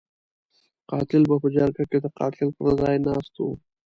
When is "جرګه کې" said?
1.55-1.97